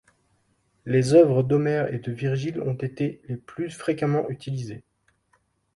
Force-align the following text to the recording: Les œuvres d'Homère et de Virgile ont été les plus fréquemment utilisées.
Les 0.87 1.13
œuvres 1.13 1.43
d'Homère 1.43 1.93
et 1.93 1.99
de 1.99 2.11
Virgile 2.11 2.59
ont 2.61 2.73
été 2.73 3.21
les 3.27 3.37
plus 3.37 3.69
fréquemment 3.69 4.27
utilisées. 4.31 4.83